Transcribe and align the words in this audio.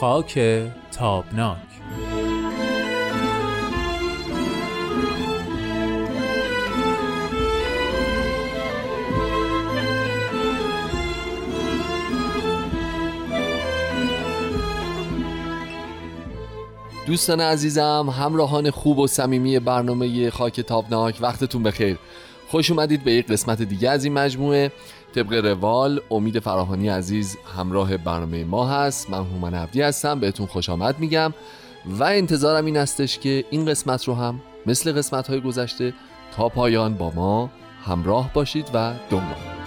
خاک 0.00 0.38
تابناک. 0.92 1.58
دوستان 17.06 17.40
عزیزم 17.40 18.14
همراهان 18.18 18.70
خوب 18.70 18.98
و 18.98 19.06
صمیمی 19.06 19.58
برنامه 19.58 20.30
خاک 20.30 20.60
تابناک 20.60 21.18
وقتتون 21.20 21.62
بخیر. 21.62 21.98
خوش 22.48 22.70
اومدید 22.70 23.04
به 23.04 23.12
یک 23.12 23.26
قسمت 23.26 23.62
دیگه 23.62 23.90
از 23.90 24.04
این 24.04 24.12
مجموعه. 24.12 24.72
طبق 25.14 25.32
روال 25.32 26.00
امید 26.10 26.38
فراهانی 26.38 26.88
عزیز 26.88 27.36
همراه 27.56 27.96
برنامه 27.96 28.44
ما 28.44 28.68
هست. 28.68 29.10
من 29.10 29.18
هومن 29.18 29.54
عبدی 29.54 29.82
هستم. 29.82 30.20
بهتون 30.20 30.46
خوش 30.46 30.68
آمد 30.68 30.98
میگم. 30.98 31.32
و 31.86 32.04
انتظارم 32.04 32.66
این 32.66 32.76
استش 32.76 33.18
که 33.18 33.44
این 33.50 33.66
قسمت 33.66 34.04
رو 34.04 34.14
هم 34.14 34.40
مثل 34.66 34.92
قسمت 34.92 35.28
های 35.28 35.40
گذشته 35.40 35.94
تا 36.36 36.48
پایان 36.48 36.94
با 36.94 37.10
ما 37.10 37.50
همراه 37.84 38.30
باشید 38.34 38.70
و 38.74 38.92
دنبال. 39.10 39.59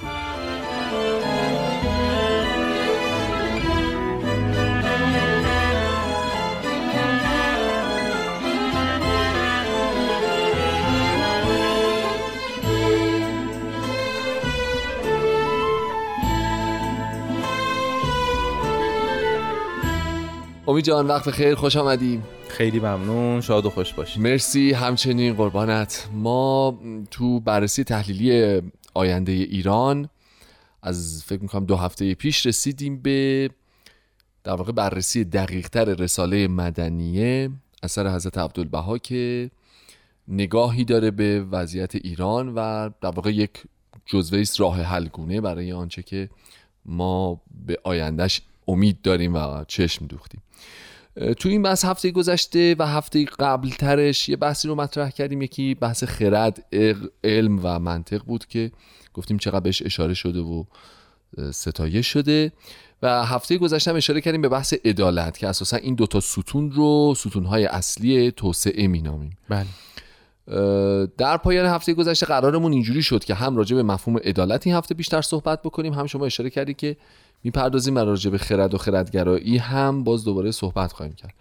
امید 20.74 20.85
جان 20.85 21.07
وقت 21.07 21.32
خیر 21.32 21.55
خوش 21.55 21.76
آمدیم 21.76 22.24
خیلی 22.49 22.79
ممنون 22.79 23.41
شاد 23.41 23.66
و 23.66 23.70
خوش 23.70 23.93
باشی. 23.93 24.20
مرسی 24.20 24.71
همچنین 24.71 25.34
قربانت. 25.34 26.07
ما 26.13 26.79
تو 27.12 27.40
بررسی 27.40 27.84
تحلیلی 27.84 28.62
آینده 28.94 29.32
ایران 29.32 30.10
از 30.84 31.24
فکر 31.26 31.41
می‌کنم 31.41 31.66
دو 31.66 31.76
هفته 31.76 32.13
پیش 32.13 32.46
رسیدیم 32.46 33.01
به 33.01 33.49
در 34.44 34.54
واقع 34.54 34.71
بررسی 34.71 35.24
دقیقتر 35.24 35.85
رساله 35.85 36.48
مدنیه 36.48 37.49
اثر 37.84 38.16
حضرت 38.16 38.38
عبدالبها 38.38 38.98
که 38.98 39.51
نگاهی 40.27 40.85
داره 40.85 41.12
به 41.12 41.46
وضعیت 41.51 41.96
ایران 41.96 42.54
و 42.55 42.90
در 43.01 43.10
واقع 43.10 43.32
یک 43.32 43.51
جزوه 44.05 44.44
راه 44.60 44.82
حل 44.82 45.07
گونه 45.07 45.41
برای 45.41 45.71
آنچه 45.71 46.04
که 46.04 46.29
ما 46.85 47.41
به 47.66 47.77
آیندهش 47.84 48.41
امید 48.68 49.01
داریم 49.01 49.35
و 49.35 49.63
چشم 49.68 50.05
دوختیم. 50.05 50.43
تو 51.40 51.50
این 51.50 51.62
بحث 51.62 51.86
هفته 51.86 52.12
گذشته 52.12 52.76
و 52.80 52.88
هفته 52.88 53.26
قبل 53.26 53.70
ترش 53.70 54.30
یه 54.30 54.36
بحثی 54.36 54.68
رو 54.68 54.76
مطرح 54.76 55.10
کردیم. 55.10 55.42
یکی 55.42 55.76
بحث 55.76 56.04
خرد 56.04 56.66
علم 57.24 57.60
و 57.64 57.80
منطق 57.80 58.24
بود 58.24 58.46
که 58.46 58.72
گفتیم 59.14 59.38
چقدر 59.38 59.60
بهش 59.60 59.82
اشاره 59.82 60.14
شده 60.14 60.40
و 60.40 60.64
ستایش 61.52 62.08
شده. 62.08 62.52
و 63.02 63.26
هفته 63.26 63.58
گذشته 63.58 63.91
هم 63.91 63.98
اشاره 63.98 64.22
کردیم 64.22 64.41
به 64.41 64.50
بحث 64.50 64.74
عدالت 64.86 65.38
که 65.38 65.47
اساسا 65.47 65.78
این 65.78 65.96
دوتا 65.96 66.19
ستون 66.19 66.72
رو 66.72 67.14
ستونهای 67.18 67.66
اصلی 67.66 68.31
توسعه 68.31 68.88
مینامیم. 68.88 69.38
بله. 69.50 69.66
در 71.18 71.38
پایان 71.38 71.66
هفته 71.66 71.94
گذشته 71.94 72.25
قرارمون 72.25 72.72
اینجوری 72.72 73.03
شد 73.03 73.24
که 73.24 73.34
هم 73.34 73.58
راجع 73.58 73.75
به 73.75 73.84
مفهوم 73.84 74.18
عدالت 74.18 74.68
این 74.68 74.75
هفته 74.75 74.96
بیشتر 74.96 75.22
صحبت 75.22 75.62
بکنیم. 75.62 75.94
هم 75.94 76.07
شما 76.07 76.25
اشاره 76.25 76.50
کردی 76.50 76.73
که 76.73 76.97
می‌پردازیم 77.43 77.93
بر 77.93 78.05
راجع 78.05 78.31
به 78.31 78.37
خرد 78.37 78.73
و 78.73 78.77
خردگرایی 78.77 79.57
هم 79.57 80.03
باز 80.03 80.25
دوباره 80.25 80.51
صحبت 80.51 80.91
خواهیم 80.91 81.15
کرد. 81.15 81.33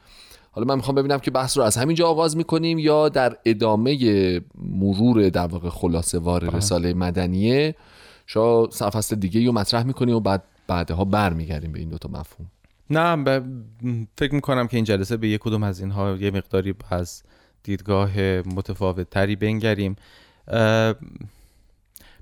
حالا 0.53 0.67
من 0.67 0.75
می‌خوام 0.75 0.95
ببینم 0.95 1.19
که 1.19 1.31
بحث 1.31 1.59
رو 1.59 1.65
از 1.65 1.77
همینجا 1.77 2.09
آغاز 2.09 2.37
می‌کنیم 2.37 2.79
یا 2.79 3.09
در 3.09 3.37
ادامه 3.45 4.41
مرور 4.59 5.29
در 5.29 5.47
واقع 5.47 5.69
خلاصه 5.69 6.19
وار 6.19 6.57
رساله 6.57 6.95
مدنیه 6.95 7.75
شما 8.27 8.69
سرفصل 8.71 9.17
دیگه 9.17 9.47
رو 9.47 9.53
مطرح 9.53 9.83
می‌کنیم 9.83 10.17
و 10.17 10.21
بعد 10.21 10.43
بعدها 10.67 11.05
برمیگردیم 11.05 11.73
به 11.73 11.79
این 11.79 11.89
دوتا 11.89 12.09
مفهوم. 12.09 12.51
نه 12.91 13.43
فکر 14.19 14.35
می‌کنم 14.35 14.67
که 14.67 14.77
این 14.77 14.85
جلسه 14.85 15.17
به 15.17 15.29
یک 15.29 15.41
کدوم 15.41 15.63
از 15.63 15.81
اینها 15.81 16.17
یه 16.17 16.31
مقداری 16.31 16.75
از 16.91 17.23
دیدگاه 17.63 18.19
متفاوت 18.57 19.11
تری 19.11 19.37
بنگریم 19.37 19.97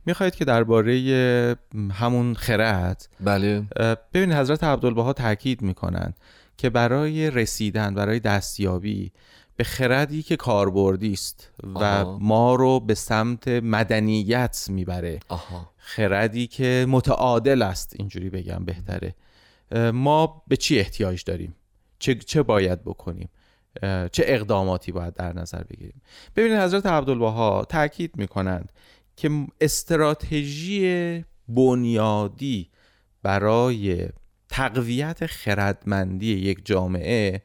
می‌خواهید 0.06 0.34
که 0.34 0.44
درباره 0.44 1.56
همون 1.92 2.34
خرد 2.34 3.08
بله. 3.20 3.66
ببینید 4.14 4.36
حضرت 4.36 4.64
عبدالبها 4.64 5.12
تاکید 5.12 5.62
می‌کنند 5.62 6.16
که 6.56 6.70
برای 6.70 7.30
رسیدن 7.30 7.94
برای 7.94 8.20
دستیابی 8.20 9.12
به 9.56 9.64
خردی 9.64 10.22
که 10.22 10.36
کاربردی 10.36 11.12
است 11.12 11.52
و 11.74 12.04
ما 12.04 12.54
رو 12.54 12.80
به 12.80 12.94
سمت 12.94 13.48
مدنیت 13.48 14.66
می‌بره. 14.70 15.20
خردی 15.76 16.46
که 16.46 16.86
متعادل 16.88 17.62
است 17.62 17.92
اینجوری 17.98 18.30
بگم 18.30 18.64
بهتره. 18.64 19.14
ما 19.92 20.42
به 20.48 20.56
چی 20.56 20.78
احتیاج 20.78 21.24
داریم؟ 21.24 21.54
چه, 21.98 22.14
چه 22.14 22.42
باید 22.42 22.84
بکنیم؟ 22.84 23.28
چه 24.12 24.22
اقداماتی 24.26 24.92
باید 24.92 25.14
در 25.14 25.32
نظر 25.32 25.62
بگیریم؟ 25.62 26.02
ببینید 26.36 26.58
حضرت 26.58 26.86
عبدالبها 26.86 27.64
تاکید 27.68 28.16
می‌کنند 28.16 28.72
که 29.20 29.46
استراتژی 29.60 31.24
بنیادی 31.48 32.70
برای 33.22 34.08
تقویت 34.48 35.26
خردمندی 35.26 36.26
یک 36.26 36.60
جامعه 36.64 37.42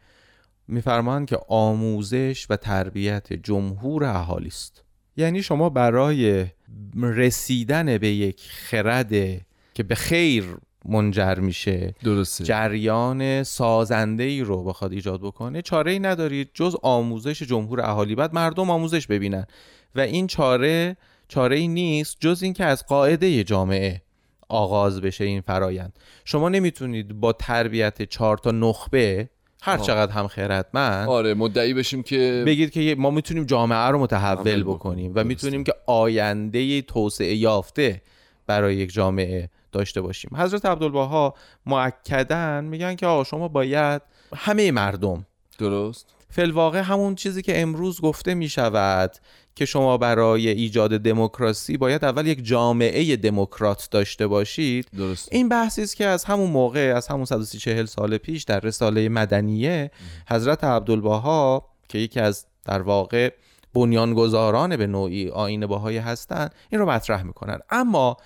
میفرمایند 0.67 1.27
که 1.27 1.39
آموزش 1.47 2.47
و 2.49 2.55
تربیت 2.55 3.33
جمهور 3.33 4.03
اهالی 4.03 4.47
است 4.47 4.83
یعنی 5.17 5.43
شما 5.43 5.69
برای 5.69 6.45
رسیدن 7.01 7.97
به 7.97 8.07
یک 8.07 8.41
خرد 8.41 9.11
که 9.73 9.83
به 9.83 9.95
خیر 9.95 10.57
منجر 10.85 11.35
میشه 11.35 11.93
درسته. 12.03 12.43
جریان 12.43 13.43
سازنده 13.43 14.23
ای 14.23 14.41
رو 14.41 14.63
بخواد 14.63 14.91
ایجاد 14.91 15.21
بکنه 15.21 15.61
چاره 15.61 15.91
ای 15.91 15.99
ندارید 15.99 16.49
جز 16.53 16.75
آموزش 16.83 17.43
جمهور 17.43 17.81
اهالی. 17.81 18.15
بعد 18.15 18.33
مردم 18.33 18.69
آموزش 18.69 19.07
ببینن. 19.07 19.45
و 19.95 19.99
این 19.99 20.27
چاره 20.27 20.97
چاره 21.27 21.55
ای 21.55 21.67
نیست 21.67 22.17
جز 22.19 22.43
اینکه 22.43 22.65
از 22.65 22.85
قاعده 22.85 23.43
جامعه 23.43 24.01
آغاز 24.49 25.01
بشه 25.01 25.23
این 25.23 25.41
فرایند. 25.41 25.99
شما 26.25 26.49
نمی‌تونید 26.49 27.19
با 27.19 27.33
تربیت 27.33 28.01
چهار 28.01 28.37
تا 28.37 28.51
نخبه 28.51 29.29
هر 29.61 29.77
چقدر 29.77 30.11
هم 30.11 30.27
خیرتمند 30.27 31.09
آره 31.09 31.33
مدعی 31.33 31.73
بشیم 31.73 32.03
که 32.03 32.43
بگید 32.47 32.71
که 32.71 32.95
ما 32.97 33.11
می‌تونیم 33.11 33.43
جامعه 33.43 33.87
رو 33.87 33.99
متحول 33.99 34.63
بکنیم. 34.63 35.11
و 35.15 35.23
می‌تونیم 35.23 35.63
که 35.63 35.73
آینده 35.85 36.81
توسعه 36.81 37.35
یافته 37.35 38.01
برای 38.47 38.75
یک 38.75 38.93
جامعه 38.93 39.49
داشته 39.71 40.01
باشیم. 40.01 40.31
حضرت 40.35 40.65
عبدالبها 40.65 41.33
معکدن 41.65 42.63
میگن 42.63 42.95
که 42.95 43.05
آقا 43.05 43.23
شما 43.23 43.47
باید 43.47 44.01
همه 44.35 44.71
مردم 44.71 45.25
درست. 45.57 46.07
فلواقع 46.29 46.79
همون 46.79 47.15
چیزی 47.15 47.41
که 47.41 47.61
امروز 47.61 48.01
گفته 48.01 48.33
می 48.33 48.49
شود 48.49 49.15
که 49.55 49.65
شما 49.65 49.97
برای 49.97 50.47
ایجاد 50.47 50.97
دموکراسی 50.97 51.77
باید 51.77 52.05
اول 52.05 52.27
یک 52.27 52.45
جامعه 52.45 53.15
دموکرات 53.15 53.87
داشته 53.91 54.27
باشید. 54.27 54.87
درست. 54.97 55.29
این 55.31 55.49
بحثی 55.49 55.81
است 55.81 55.95
که 55.95 56.05
از 56.05 56.23
همون 56.23 56.49
موقع 56.51 56.93
از 56.95 57.07
همون 57.07 57.25
130 57.25 57.85
سال 57.85 58.17
پیش 58.17 58.43
در 58.43 58.59
رساله 58.59 59.09
مدنیه 59.09 59.91
حضرت 60.29 60.63
عبدالبها 60.63 61.69
که 61.89 61.97
یکی 61.97 62.19
از 62.19 62.45
در 62.65 62.81
واقع 62.81 63.33
بنیانگذاران 63.73 64.77
به 64.77 64.87
نوعی 64.87 65.29
آین 65.29 65.67
باهایی 65.67 65.97
هستند 65.97 66.55
این 66.69 66.81
رو 66.81 66.89
مطرح 66.89 67.23
می‌کنن. 67.23 67.59
اما 67.69 68.17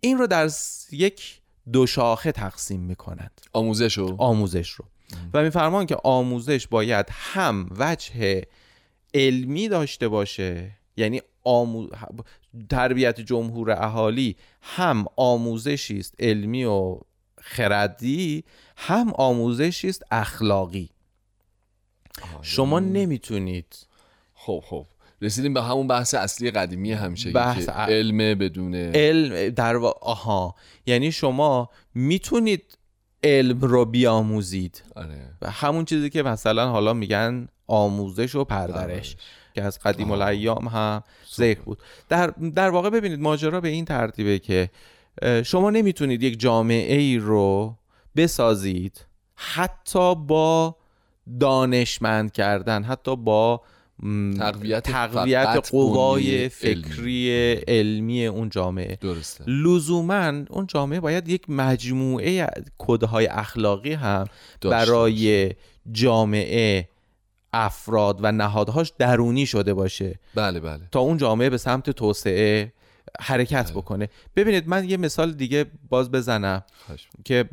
این 0.00 0.18
رو 0.18 0.26
در 0.26 0.50
یک 0.92 1.40
دو 1.72 1.86
شاخه 1.86 2.32
تقسیم 2.32 2.80
می‌کنند. 2.80 3.40
آموزش 3.52 3.98
رو؟ 3.98 4.16
آموزش 4.18 4.70
رو. 4.70 4.84
و 5.34 5.42
میفرمان 5.42 5.86
که 5.86 5.96
آموزش 6.04 6.66
باید 6.66 7.06
هم 7.10 7.68
وجه 7.78 8.42
علمی 9.14 9.68
داشته 9.68 10.08
باشه 10.08 10.79
یعنی 11.00 11.20
آمو... 11.44 11.88
تربیت 12.70 13.20
جمهور 13.20 13.70
اهالی 13.70 14.36
هم 14.60 15.04
آموزشی 15.16 15.98
است 15.98 16.14
علمی 16.18 16.64
و 16.64 16.98
خردی 17.40 18.44
هم 18.76 19.12
آموزشی 19.14 19.88
است 19.88 20.02
اخلاقی. 20.10 20.90
شما 22.42 22.80
نمی‌تونید. 22.80 23.86
خب 24.34 24.64
خب. 24.66 24.86
رسیدیم 25.22 25.54
به 25.54 25.62
همون 25.62 25.86
بحث 25.86 26.14
اصلی 26.14 26.50
قدیمی 26.50 26.92
همیشه 26.92 27.30
بحث 27.30 27.66
که 27.66 27.72
علم 27.72 28.38
بدون 28.38 28.74
علم 28.74 29.48
در 29.48 29.76
و... 29.76 29.84
آها. 29.86 30.54
یعنی 30.86 31.12
شما 31.12 31.70
می‌تونید 31.94 32.78
علم 33.24 33.60
رو 33.60 33.84
بیاموزید. 33.84 34.82
آره. 34.96 35.34
و 35.42 35.50
همون 35.50 35.84
چیزی 35.84 36.10
که 36.10 36.22
مثلا 36.22 36.68
حالا 36.70 36.92
میگن 36.92 37.48
آموزش 37.66 38.34
و 38.34 38.44
پرورش. 38.44 39.16
که 39.54 39.62
از 39.62 39.78
قدیم 39.78 40.10
الایام 40.10 40.68
هم 40.68 41.02
ذکر 41.34 41.60
بود. 41.60 41.78
در, 42.08 42.26
در 42.26 42.70
واقع 42.70 42.90
ببینید 42.90 43.20
ماجرا 43.20 43.60
به 43.60 43.68
این 43.68 43.84
ترتیبه 43.84 44.38
که 44.38 44.70
شما 45.44 45.70
نمی‌تونید 45.70 46.22
یک 46.22 46.40
جامعه 46.40 46.96
ای 46.96 47.18
رو 47.18 47.76
بسازید 48.16 49.06
حتی 49.34 50.14
با 50.14 50.76
دانشمند 51.40 52.32
کردن 52.32 52.82
حتی 52.82 53.16
با 53.16 53.62
تقویت, 54.38 54.82
تقویت 54.82 55.68
قوای 55.70 56.48
فکری 56.48 57.52
علمی. 57.68 58.26
اون 58.26 58.48
جامعه. 58.48 58.98
درسته. 59.00 59.44
لزوما 59.46 60.32
اون 60.50 60.66
جامعه 60.66 61.00
باید 61.00 61.28
یک 61.28 61.50
مجموعه 61.50 62.46
کدهای 62.78 63.26
اخلاقی 63.26 63.92
هم 63.92 64.24
برای 64.62 65.50
جامعه 65.92 66.88
افراد 67.52 68.18
و 68.22 68.32
نهادهاش 68.32 68.92
درونی 68.98 69.46
شده 69.46 69.74
باشه 69.74 70.18
بله 70.34 70.60
بله 70.60 70.80
تا 70.92 71.00
اون 71.00 71.16
جامعه 71.16 71.50
به 71.50 71.58
سمت 71.58 71.90
توسعه 71.90 72.72
حرکت 73.20 73.64
بله. 73.64 73.74
بکنه 73.74 74.08
ببینید 74.36 74.68
من 74.68 74.88
یه 74.88 74.96
مثال 74.96 75.32
دیگه 75.32 75.66
باز 75.88 76.10
بزنم 76.10 76.62
که 77.24 77.48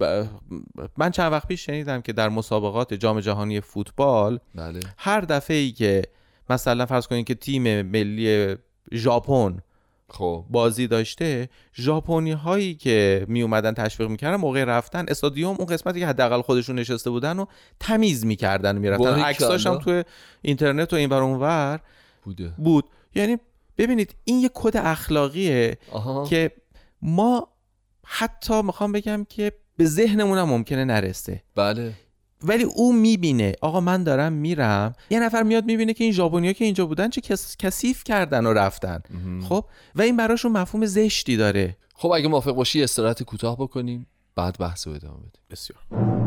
من 0.97 1.11
چند 1.11 1.31
وقت 1.31 1.47
پیش 1.47 1.65
شنیدم 1.65 2.01
که 2.01 2.13
در 2.13 2.29
مسابقات 2.29 2.93
جام 2.93 3.19
جهانی 3.19 3.61
فوتبال 3.61 4.39
بله. 4.55 4.79
هر 4.97 5.21
دفعه 5.21 5.57
ای 5.57 5.71
که 5.71 6.01
مثلا 6.49 6.85
فرض 6.85 7.07
کنید 7.07 7.25
که 7.27 7.35
تیم 7.35 7.81
ملی 7.81 8.55
ژاپن 8.93 9.57
خب. 10.09 10.45
بازی 10.49 10.87
داشته 10.87 11.49
ژاپنی 11.75 12.31
هایی 12.31 12.75
که 12.75 13.25
می 13.27 13.41
اومدن 13.41 13.73
تشویق 13.73 14.09
می‌کردن 14.09 14.35
موقع 14.35 14.63
رفتن 14.63 15.05
استادیوم 15.07 15.55
اون 15.57 15.65
قسمتی 15.65 15.99
که 15.99 16.07
حداقل 16.07 16.41
خودشون 16.41 16.79
نشسته 16.79 17.09
بودن 17.09 17.39
و 17.39 17.45
تمیز 17.79 18.25
می‌کردن 18.25 18.77
می‌رفتن. 18.77 19.19
عکساش 19.19 19.67
هم 19.67 19.77
توی 19.77 20.03
اینترنت 20.41 20.93
و 20.93 20.95
این 20.95 21.09
بر 21.09 21.21
اونور 21.21 21.79
بوده. 22.23 22.53
بود. 22.57 22.85
یعنی 23.15 23.37
ببینید 23.77 24.15
این 24.23 24.39
یه 24.39 24.49
کد 24.53 24.77
اخلاقیه 24.77 25.77
که 26.29 26.51
ما 27.01 27.47
حتی 28.05 28.61
می‌خوام 28.61 28.91
بگم 28.91 29.25
که 29.29 29.51
به 29.77 29.85
ذهنمون 29.85 30.37
هم 30.37 30.49
ممکنه 30.49 30.85
نرسه. 30.85 31.43
بله. 31.55 31.93
ولی 32.43 32.63
او 32.63 32.93
می‌بینه. 32.93 33.53
آقا 33.61 33.79
من 33.79 34.03
دارم 34.03 34.33
میرم. 34.33 34.95
یه 35.09 35.19
نفر 35.19 35.43
میاد 35.43 35.65
می‌بینه 35.65 35.93
که 35.93 36.03
این 36.03 36.13
ژاپنیا 36.13 36.53
که 36.53 36.65
اینجا 36.65 36.85
بودن 36.85 37.09
چه 37.09 37.21
کس... 37.21 37.57
کثیف 37.57 38.03
کردن 38.03 38.45
و 38.45 38.53
رفتن. 38.53 39.01
خب؟ 39.49 39.65
و 39.95 40.01
این 40.01 40.17
براشون 40.17 40.51
مفهوم 40.51 40.85
زشتی 40.85 41.37
داره. 41.37 41.77
خب 41.95 42.11
اگه 42.11 42.27
موافق 42.27 42.51
باشی 42.51 42.83
استراحت 42.83 43.23
کوتاه 43.23 43.57
بکنیم. 43.57 44.07
بعد 44.35 44.57
بحث 44.59 44.87
رو 44.87 44.93
ادامه 44.93 45.17
بدیم. 45.17 45.41
بسیار. 45.49 46.26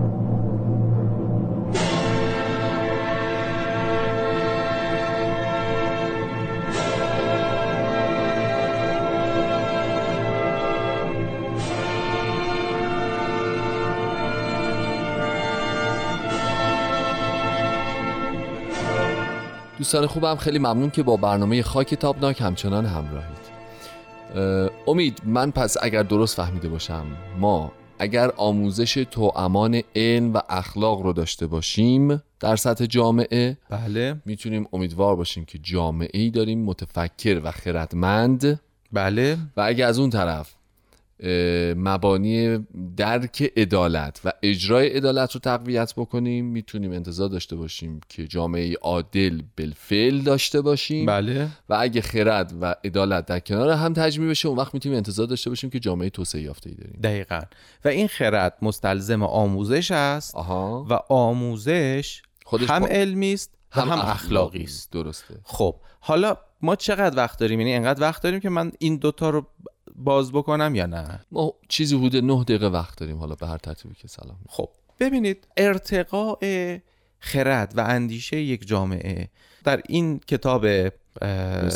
دوستان 19.81 20.07
خوبم 20.07 20.37
خیلی 20.37 20.59
ممنون 20.59 20.91
که 20.91 21.03
با 21.03 21.17
برنامه 21.17 21.63
خاک 21.63 21.95
تابناک 21.95 22.41
همچنان 22.41 22.87
همراهید. 22.87 23.51
امید 24.87 25.23
من 25.27 25.51
پس 25.51 25.77
اگر 25.83 26.03
درست 26.03 26.37
فهمیده 26.37 26.69
باشم 26.69 27.07
ما 27.39 27.73
اگر 27.99 28.31
آموزش 28.37 29.07
امان 29.37 29.83
علم 29.97 30.35
و 30.35 30.41
اخلاق 30.49 31.01
رو 31.01 31.13
داشته 31.13 31.47
باشیم 31.47 32.23
در 32.41 32.57
سطح 32.57 32.87
جامعه 32.87 33.57
بله. 33.71 34.17
می‌تونیم 34.25 34.67
امیدوار 34.73 35.17
باشیم 35.17 35.45
که 35.45 35.59
جامعه 35.59 36.21
ای 36.21 36.31
داریم 36.31 36.65
متفکر 36.65 37.41
و 37.45 37.51
خردمند. 37.51 38.61
بله. 38.93 39.39
و 39.57 39.61
اگر 39.61 39.87
از 39.87 39.99
اون 39.99 40.11
طرف 40.11 40.55
مبانی 41.77 42.67
درک 42.97 43.53
عدالت 43.57 44.21
و 44.25 44.33
اجرای 44.43 44.89
عدالت 44.89 45.33
رو 45.33 45.41
تقویت 45.41 45.95
بکنیم. 45.97 46.45
می‌تونیم 46.45 46.93
انتظار 46.93 47.29
داشته 47.29 47.57
باشیم 47.57 48.01
که 48.09 48.27
جامعه 48.27 48.75
عادل 48.83 49.43
بالفعل 49.59 50.21
داشته 50.21 50.61
باشیم. 50.61 51.07
بله. 51.07 51.49
و 51.69 51.77
اگه 51.81 52.01
خرد 52.01 52.53
و 52.61 52.75
عدالت 52.85 53.27
در 53.27 53.41
کنار 53.41 53.71
هم 53.71 53.93
تجمیع 53.93 54.31
بشه 54.31 54.49
اون 54.49 54.59
وقت 54.59 54.75
می‌تونیم 54.75 54.97
انتظار 54.97 55.27
داشته 55.27 55.51
باشیم 55.51 55.71
که 55.71 55.81
جامعه 55.81 56.11
توسعه 56.11 56.43
یافته 56.43 56.71
ای 56.71 56.77
داریم. 56.77 57.01
دقیقا. 57.03 57.41
و 57.85 57.89
این 57.89 58.09
خرد 58.09 58.59
مستلزم 58.63 59.23
آموزش 59.23 59.91
است 59.91 60.35
آها. 60.35 60.87
و 60.91 60.93
آموزش 61.09 62.23
خودش 62.45 62.71
هم 62.71 62.79
با... 62.79 62.87
علمی 62.87 63.33
است 63.33 63.55
هم, 63.73 63.89
هم 63.89 63.99
اخلاقی 63.99 64.63
است. 64.63 64.93
درسته. 64.93 65.35
خب 65.43 65.77
حالا 66.01 66.37
ما 66.63 66.77
چقدر 66.77 67.17
وقت 67.17 67.39
داریم؟ 67.39 67.61
یعنی 67.61 67.75
انقدر 67.75 68.01
وقت 68.01 68.23
داریم 68.23 68.41
که 68.41 68.49
من 68.49 68.73
این 68.79 68.97
دوتا 68.97 69.31
رو 69.31 69.47
باز 70.05 70.33
بکنم 70.33 70.75
یا 70.75 70.87
نه؟ 70.87 71.21
ما 71.33 71.55
چیزی 71.69 71.97
حدود 71.97 72.25
نه 72.25 72.45
دقیقه 72.45 72.67
وقت 72.67 72.99
داریم 72.99 73.19
حالا 73.19 73.35
به 73.35 73.47
هر 73.47 73.59
ترتیبی 73.59 73.95
که 73.95 74.09
سلام 74.09 74.37
خب 74.49 74.69
ببینید 75.01 75.49
ارتقاء 75.57 76.79
خرد 77.19 77.73
و 77.77 77.81
اندیشه 77.81 78.41
یک 78.41 78.67
جامعه 78.67 79.29
در 79.65 79.83
این 79.89 80.19
کتاب 80.19 80.67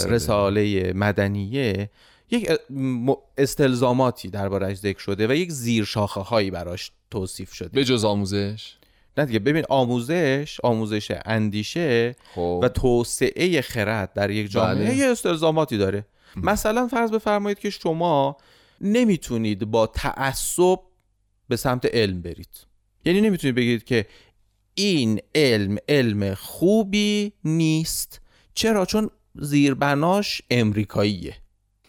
رساله. 0.07 0.93
مدنیه 0.93 1.91
یک 2.31 2.51
استلزاماتی 3.39 4.29
دربارش 4.29 4.77
ذکر 4.77 4.99
شده 4.99 5.29
و 5.29 5.33
یک 5.33 5.53
زیر 5.53 5.85
شاخه 5.85 6.21
هایی 6.21 6.51
براش 6.51 6.91
توصیف 7.11 7.53
شده. 7.53 7.69
به 7.69 7.85
جز 7.85 8.05
آموزش؟ 8.05 8.77
نه 9.19 9.25
دیگه 9.25 9.39
ببین 9.39 9.65
آموزش 9.69 10.61
آموزش 10.63 11.13
اندیشه 11.25 12.17
خب. 12.35 12.61
و 12.63 12.69
توسعه 12.69 13.61
خرد 13.61 14.13
در 14.13 14.31
یک 14.31 14.51
جامعه 14.51 14.75
بله. 14.75 14.97
یه 14.97 15.11
استلزاماتی 15.11 15.79
داره. 15.79 16.07
مثلا 16.37 16.89
فرض 16.89 17.11
بفرمایید 17.11 17.59
که 17.59 17.71
شما 17.71 18.37
نمی‌تونید 18.81 19.65
با 19.65 19.87
تعصب 19.87 20.79
به 21.49 21.57
سمت 21.57 21.87
علم 21.87 22.23
برید. 22.23 22.67
یعنی 23.05 23.21
نمی‌تونید 23.21 23.55
بگید 23.55 23.85
که 23.85 24.07
این 24.75 25.21
علم 25.35 25.77
علم 25.89 26.35
خوبی 26.35 27.33
نیست. 27.45 28.21
چرا؟ 28.55 28.87
چون 28.87 29.11
زیربناش 29.35 30.43
امریکاییه. 30.51 31.35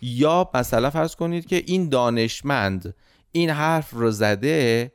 یا 0.01 0.50
مثلا 0.53 0.89
فرض 0.89 1.15
کنید 1.15 1.45
که 1.45 1.63
این 1.65 1.89
دانشمند 1.89 2.95
این 3.31 3.50
حرف 3.50 3.92
رو 3.94 4.12
زده 4.12 4.92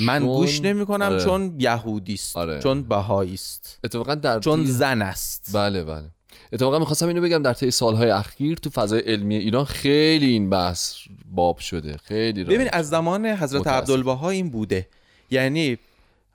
من 0.00 0.26
گوش 0.26 0.60
نمی 0.60 0.86
کنم 0.86 1.06
آره. 1.06 1.24
چون 1.24 1.56
یهودی 1.58 2.14
است 2.14 2.36
آره. 2.36 2.62
چون 2.62 2.82
بهایی 2.82 3.34
است 3.34 3.78
اتفاقا 3.84 4.14
در 4.14 4.40
چون 4.40 4.64
زن 4.64 5.02
است 5.02 5.50
بله 5.54 5.84
بله. 5.84 6.10
اتفاقا 6.52 6.78
می‌خواستم 6.78 7.08
اینو 7.08 7.20
بگم 7.20 7.42
در 7.42 7.52
طی 7.52 7.70
سالهای 7.70 8.10
اخیر 8.10 8.58
تو 8.58 8.70
فضای 8.70 9.00
علمی 9.00 9.36
ایران 9.36 9.64
خیلی 9.64 10.26
این 10.26 10.50
بحث 10.50 10.94
باب 11.30 11.58
شده 11.58 11.96
خیلی 11.96 12.44
ببین 12.44 12.68
از 12.72 12.88
زمان 12.88 13.26
حضرت 13.26 13.66
عبدالبها 13.66 14.30
این 14.30 14.50
بوده. 14.50 14.88
یعنی 15.30 15.78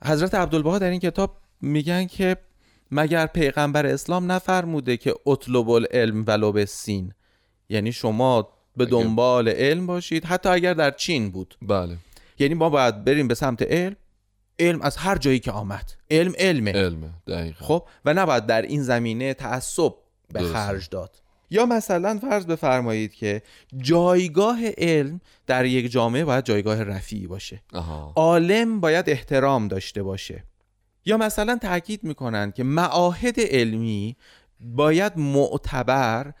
حضرت 0.04 0.34
عبدالبها 0.34 0.78
در 0.78 0.90
این 0.90 1.00
کتاب 1.00 1.36
میگن 1.60 2.06
که 2.06 2.36
مگر 2.90 3.26
پیغمبر 3.26 3.86
اسلام 3.86 4.32
نفرموده 4.32 4.96
که 4.96 5.14
اطلب 5.26 5.70
العلم 5.70 6.24
ولو 6.26 6.52
به 6.52 6.64
سین 6.64 7.12
یعنی 7.68 7.92
شما 7.92 8.48
به 8.76 8.86
دنبال 8.86 9.48
علم 9.48 9.86
باشید 9.86 10.24
حتی 10.24 10.48
اگر 10.48 10.74
در 10.74 10.90
چین 10.90 11.30
بود. 11.30 11.54
بله. 11.62 11.96
یعنی 12.38 12.54
ما 12.54 12.70
باید 12.70 13.04
بریم 13.04 13.28
به 13.28 13.34
سمت 13.34 13.62
علم 13.62 13.96
علم 14.58 14.82
از 14.82 14.96
هر 14.96 15.18
جایی 15.18 15.38
که 15.38 15.52
آمد. 15.52 15.92
علم 16.10 16.32
علمه. 16.38 16.72
علمه 16.72 17.10
دقیقا. 17.26 17.66
خب؟ 17.66 17.86
و 18.04 18.14
نباید 18.14 18.46
در 18.46 18.62
این 18.62 18.82
زمینه 18.82 19.34
تعصب 19.34 19.94
به 20.32 20.42
خرج 20.42 20.88
داد. 20.88 21.22
یا 21.50 21.66
مثلا 21.66 22.18
فرض 22.18 22.46
بفرمایید 22.46 23.14
که 23.14 23.42
جایگاه 23.76 24.58
علم 24.78 25.20
در 25.46 25.64
یک 25.64 25.90
جامعه 25.90 26.24
باید 26.24 26.44
جایگاه 26.44 26.82
رفیعی 26.82 27.26
باشه. 27.26 27.62
عالم 28.16 28.80
باید 28.80 29.10
احترام 29.10 29.68
داشته 29.68 30.02
باشه. 30.02 30.44
یا 31.04 31.16
مثلا 31.16 31.58
تاکید 31.62 32.04
می‌کنن 32.04 32.52
که 32.52 32.64
معاهد 32.64 33.40
علمی 33.40 34.16
باید 34.60 35.12
معتبر 35.16 36.32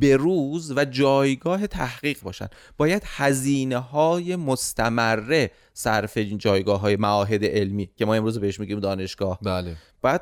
بروز 0.00 0.72
و 0.76 0.84
جایگاه 0.84 1.66
تحقیق 1.66 2.20
باشن. 2.22 2.48
باید 2.76 3.02
هزینه 3.06 3.78
های 3.78 4.36
مستمره 4.36 5.50
صرف 5.74 6.16
این 6.16 6.38
جایگاه 6.38 6.80
های 6.80 6.96
معاهد 6.96 7.44
علمی 7.44 7.90
که 7.96 8.04
ما 8.04 8.14
امروز 8.14 8.38
بهش 8.38 8.60
میگیم 8.60 8.80
دانشگاه. 8.80 9.38
بله. 9.42 9.76
باید 10.02 10.20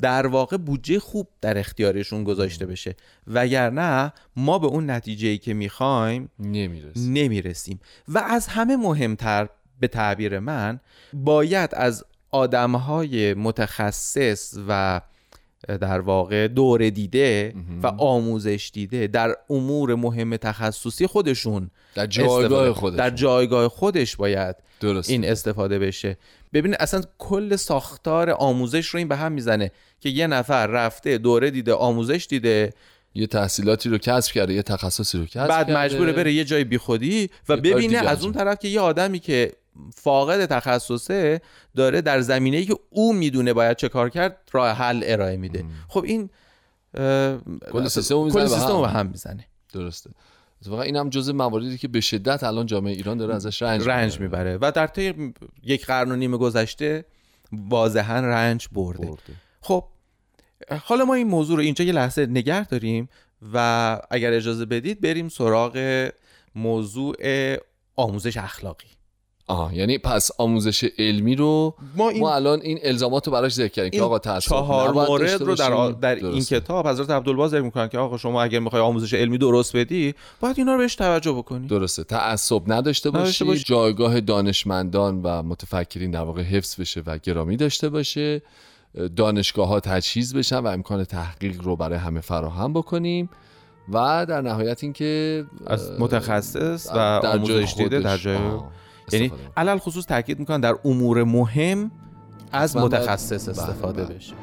در 0.00 0.26
واقع 0.26 0.56
بودجه 0.56 0.98
خوب 0.98 1.28
در 1.40 1.58
اختیارشون 1.58 2.24
گذاشته 2.24 2.66
بشه. 2.66 2.96
وگرنه 3.26 4.12
ما 4.36 4.58
به 4.58 4.66
اون 4.66 4.90
نتیجه 4.90 5.36
که 5.36 5.54
می‌خوایم 5.54 6.30
نمی‌رسیم. 6.38 7.12
نمی‌رسیم. 7.12 7.80
و 8.08 8.18
از 8.18 8.46
همه 8.46 8.76
مهمتر 8.76 9.48
به 9.80 9.88
تعبیر 9.88 10.38
من 10.38 10.80
باید 11.12 11.70
از 11.72 12.04
آدمهای 12.30 13.34
متخصص 13.34 14.54
و 14.68 15.00
در 15.68 16.00
واقع 16.00 16.48
دور 16.48 16.90
دیده 16.90 17.54
و 17.82 17.86
آموزش 17.86 18.70
دیده 18.72 19.06
در 19.06 19.34
امور 19.50 19.94
مهم 19.94 20.36
تخصصی 20.36 21.06
خودشون 21.06 21.70
در 21.94 22.06
جایگاه 22.06 22.72
خودش 22.72 22.98
در 22.98 23.10
جایگاه 23.10 23.68
خودش 23.68 24.16
باید 24.16 24.56
درست. 24.80 25.10
این 25.10 25.24
استفاده 25.24 25.78
بشه. 25.78 26.16
ببینید 26.52 26.76
اصلا 26.80 27.02
کل 27.18 27.56
ساختار 27.56 28.30
آموزش 28.30 28.86
رو 28.86 28.98
این 28.98 29.08
به 29.08 29.16
هم 29.16 29.32
می‌زنه 29.32 29.70
که 30.00 30.08
یه 30.08 30.26
نفر 30.26 30.66
رفته 30.66 31.18
دوره 31.18 31.50
دیده 31.50 31.74
آموزش 31.74 32.26
دیده 32.28 32.72
یه 33.14 33.26
تحصیلاتی 33.26 33.88
رو 33.88 33.98
کسب 33.98 34.32
کرده 34.32 34.54
یه 34.54 34.62
تخصصی 34.62 35.18
رو 35.18 35.26
کسب 35.26 35.48
بعد 35.48 35.66
کرده. 35.66 35.78
مجبوره 35.78 36.12
بره 36.12 36.32
یه 36.32 36.44
جای 36.44 36.64
بیخودی 36.64 37.30
و 37.48 37.56
ببینه 37.56 37.98
از 37.98 38.24
اون. 38.24 38.32
طرف 38.32 38.58
که 38.58 38.68
یه 38.68 38.80
آدمی 38.80 39.18
که 39.18 39.52
فاقد 39.94 40.46
تخصصه 40.46 41.40
داره 41.76 42.00
در 42.00 42.20
زمینه 42.20 42.64
که 42.64 42.76
او 42.90 43.12
می‌دونه 43.12 43.52
باید 43.52 43.76
چه 43.76 43.88
کار 43.88 44.10
کرد 44.10 44.36
راه 44.52 44.70
حل 44.70 45.02
ارائه 45.06 45.36
میده. 45.36 45.64
خب 45.88 46.04
این 46.04 46.30
کل 47.72 47.88
سیستم 47.88 48.30
به 48.82 48.88
هم. 48.88 49.06
می‌زنه. 49.06 49.46
درسته. 49.72 50.10
اتفاقا 50.62 50.82
این 50.82 50.96
هم 50.96 51.10
جزء 51.10 51.32
مواردی 51.32 51.78
که 51.78 51.88
به 51.88 52.00
شدت 52.00 52.44
الان 52.44 52.66
جامعه 52.66 52.92
ایران 52.92 53.18
داره 53.18 53.34
ازش 53.34 53.62
رنج 53.62 53.88
رنج 53.88 54.20
می‌بره 54.20 54.58
و 54.60 54.72
در 54.74 54.86
طی 54.86 55.34
یک 55.62 55.86
قرن 55.86 56.12
و 56.12 56.16
نیم 56.16 56.36
گذشته 56.36 57.04
واضحا 57.52 58.20
رنج 58.20 58.68
برده. 58.72 59.06
برده. 59.06 59.32
خب 59.60 59.84
حالا 60.84 61.04
ما 61.04 61.14
این 61.14 61.28
موضوع 61.28 61.56
رو 61.56 61.62
اینجا 61.62 61.84
یه 61.84 61.92
لحظه 61.92 62.26
نگه 62.26 62.66
داریم 62.66 63.08
و 63.54 64.00
اگر 64.10 64.32
اجازه 64.32 64.64
بدید 64.64 65.00
بریم 65.00 65.28
سراغ 65.28 66.08
موضوع 66.54 67.16
آموزش 67.96 68.36
اخلاقی. 68.36 68.88
آها 69.46 69.72
یعنی 69.72 69.98
پس 69.98 70.30
آموزش 70.38 70.84
علمی 70.98 71.36
رو 71.36 71.74
ما, 71.96 72.08
این 72.08 72.20
ما 72.20 72.34
الان 72.34 72.60
این 72.60 72.78
الزامات 72.82 73.26
رو 73.26 73.32
براش 73.32 73.54
ذکر 73.54 73.68
کردیم 73.68 73.90
که 73.90 74.02
آقا 74.02 74.18
تعصب 74.18 74.48
چهار 74.48 74.92
مورد 74.92 75.42
رو 75.42 75.54
در, 75.54 75.90
در 75.90 76.14
این 76.14 76.44
کتاب 76.44 76.88
حضرت 76.88 77.10
عبدالباز 77.10 77.50
ذکر 77.50 77.60
می‌کنن 77.60 77.88
که 77.88 77.98
آقا 77.98 78.16
شما 78.16 78.42
اگر 78.42 78.58
می‌خوای 78.58 78.82
آموزش 78.82 79.14
علمی 79.14 79.38
درست 79.38 79.76
بدی 79.76 80.14
باید 80.40 80.58
اینا 80.58 80.72
رو 80.72 80.78
بهش 80.78 80.94
توجه 80.94 81.32
بکنی. 81.32 81.66
درسته. 81.66 82.04
تعصب 82.04 82.62
نداشته 82.66 83.10
باشی 83.10 83.44
باش. 83.44 83.64
جایگاه 83.64 84.20
دانشمندان 84.20 85.22
و 85.22 85.42
متفکرین 85.42 86.10
در 86.10 86.22
واقع 86.22 86.42
حفظ 86.42 86.80
بشه 86.80 87.02
و 87.06 87.18
گرامی 87.18 87.56
داشته 87.56 87.88
باشه. 87.88 88.42
دانشگاه 89.16 89.68
ها 89.68 89.80
تجهیز 89.80 90.34
بشن 90.34 90.58
و 90.58 90.66
امکان 90.66 91.04
تحقیق 91.04 91.62
رو 91.62 91.76
برای 91.76 91.98
همه 91.98 92.20
فراهم 92.20 92.72
بکنیم. 92.72 93.30
و 93.92 94.26
در 94.28 94.40
نهایت 94.40 94.82
اینکه 94.82 95.44
از 95.66 96.00
متخصص 96.00 96.90
و 96.94 96.98
آموزش 96.98 97.74
دیده 97.76 98.00
در 98.00 98.16
جای 98.16 98.38
یعنی 99.12 99.32
علل 99.56 99.78
خصوص 99.78 100.06
تاکید 100.06 100.38
می‌کنن 100.38 100.60
در 100.60 100.76
امور 100.84 101.24
مهم 101.24 101.90
از 102.52 102.76
متخصص 102.76 103.48
استفاده 103.48 104.02
بله، 104.02 104.06
بله. 104.06 104.16
بشه 104.16 104.34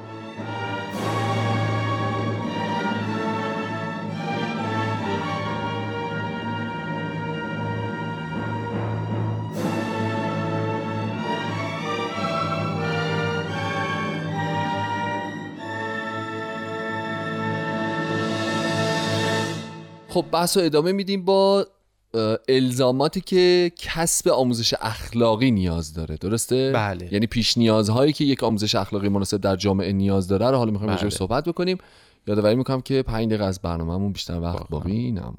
خب 20.10 20.26
بحث 20.32 20.58
رو 20.58 20.64
ادامه 20.64 20.92
میدیم 20.92 21.26
با 21.26 21.68
الزاماتی 22.50 23.22
که 23.22 23.72
کسب 23.76 24.28
آموزش 24.28 24.74
اخلاقی 24.82 25.52
نیاز 25.52 25.94
داره 25.94 26.18
درسته؟ 26.18 26.72
بله. 26.76 27.14
یعنی 27.14 27.28
پیش 27.28 27.58
نیازهایی 27.58 28.14
که 28.14 28.24
یک 28.24 28.44
آموزش 28.44 28.76
اخلاقی 28.76 29.10
مناسب 29.10 29.38
در 29.38 29.56
جامعه 29.56 29.94
نیاز 29.94 30.28
داره 30.28 30.50
رو 30.50 30.58
حالا 30.58 30.72
می‌خوایم 30.72 30.96
بله. 30.96 31.10
صحبت 31.10 31.44
بکنیم. 31.44 31.78
یادآوری 32.28 32.56
می‌کنم 32.56 32.82
که 32.82 33.04
5 33.04 33.28
دقیقه 33.28 33.46
از 33.46 33.62
برنامه‌مون 33.62 34.12
بیشتر 34.12 34.40
وقت 34.40 34.70
باقی 34.70 35.12
نمون 35.12 35.36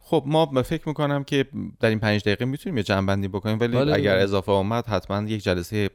خب 0.00 0.22
ما 0.26 0.62
فکر 0.62 0.88
می‌کنم 0.88 1.24
که 1.24 1.46
در 1.80 1.88
این 1.88 1.98
پنج 1.98 2.20
دقیقه 2.20 2.44
می‌تونیم 2.44 2.78
یه 2.78 2.84
بندی 3.00 3.28
بکنیم 3.28 3.60
ولی 3.60 3.76
بله 3.76 3.94
اگر 3.94 4.18
اضافه 4.18 4.52
اومد 4.52 4.86
حتما 4.86 5.28
یک 5.28 5.42
جلسه 5.42 5.90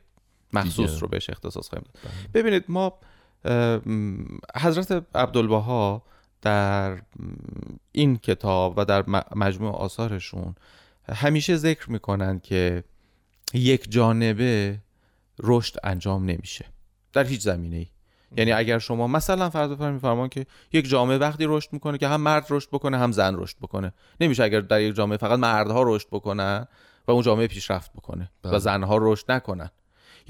مخصوص 0.53 1.01
رو 1.01 1.07
بهش 1.07 1.29
اختصاص 1.29 1.69
خواهیم 1.69 1.85
داد. 1.93 2.03
بله. 2.03 2.41
ببینید 2.41 2.63
ما 2.67 2.93
حضرت 4.55 5.03
عبدالبها 5.15 6.01
در 6.41 7.01
این 7.91 8.17
کتاب 8.17 8.73
و 8.77 8.85
در 8.85 9.03
مجموع 9.35 9.71
آثارشون 9.71 10.55
همیشه 11.09 11.55
ذکر 11.55 11.91
می‌کنن 11.91 12.39
که 12.39 12.83
یک 13.53 13.91
جانبه 13.91 14.79
رشد 15.39 15.75
انجام 15.83 16.25
نمیشه 16.25 16.65
در 17.13 17.23
هیچ 17.23 17.41
زمینه 17.41 17.75
ای 17.75 17.87
یعنی 18.37 18.51
اگر 18.51 18.79
شما 18.79 19.07
مثلا 19.07 19.49
فرض 19.49 19.69
بفرمایید 19.69 19.93
میفرمان 19.93 20.29
که 20.29 20.45
یک 20.73 20.89
جامعه 20.89 21.17
وقتی 21.17 21.45
رشد 21.47 21.73
می‌کنه 21.73 21.97
که 21.97 22.07
هم 22.07 22.21
مرد 22.21 22.45
رشد 22.49 22.69
بکنه 22.71 22.97
هم 22.97 23.11
زن 23.11 23.35
رشد 23.35 23.57
بکنه. 23.61 23.93
نمیشه 24.21 24.43
اگر 24.43 24.59
در 24.59 24.81
یک 24.81 24.95
جامعه 24.95 25.17
فقط 25.17 25.39
مردها 25.39 25.83
رشد 25.83 26.07
بکنن 26.11 26.67
و 27.07 27.11
اون 27.11 27.23
جامعه 27.23 27.47
پیشرفت 27.47 27.93
بکنه 27.93 28.31
و 28.43 28.49
بله. 28.49 28.59
زنها 28.59 28.97
رشد 29.01 29.31
نکنن. 29.31 29.69